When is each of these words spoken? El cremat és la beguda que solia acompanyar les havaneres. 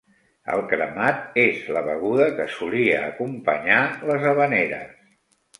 El 0.53 0.61
cremat 0.71 1.37
és 1.41 1.67
la 1.75 1.83
beguda 1.89 2.27
que 2.39 2.49
solia 2.55 2.97
acompanyar 3.11 3.79
les 4.13 4.27
havaneres. 4.33 4.99